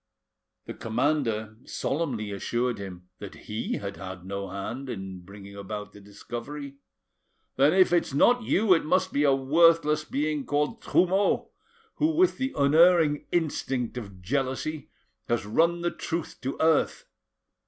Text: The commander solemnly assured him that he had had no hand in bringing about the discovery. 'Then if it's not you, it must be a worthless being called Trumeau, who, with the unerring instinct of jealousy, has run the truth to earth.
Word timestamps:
The 0.65 0.73
commander 0.73 1.57
solemnly 1.63 2.31
assured 2.31 2.79
him 2.79 3.09
that 3.19 3.35
he 3.45 3.73
had 3.73 3.97
had 3.97 4.25
no 4.25 4.49
hand 4.49 4.89
in 4.89 5.19
bringing 5.21 5.55
about 5.55 5.93
the 5.93 6.01
discovery. 6.01 6.77
'Then 7.55 7.73
if 7.73 7.93
it's 7.93 8.11
not 8.11 8.41
you, 8.41 8.73
it 8.73 8.83
must 8.83 9.13
be 9.13 9.23
a 9.23 9.35
worthless 9.35 10.03
being 10.03 10.43
called 10.43 10.81
Trumeau, 10.81 11.51
who, 11.97 12.15
with 12.15 12.39
the 12.39 12.51
unerring 12.57 13.27
instinct 13.31 13.95
of 13.95 14.23
jealousy, 14.23 14.89
has 15.27 15.45
run 15.45 15.81
the 15.81 15.91
truth 15.91 16.41
to 16.41 16.57
earth. 16.59 17.05